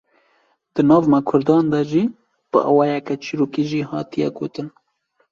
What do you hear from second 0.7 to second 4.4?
di nav me Kurdan de jî bi awayeke çîrokî jî hatiye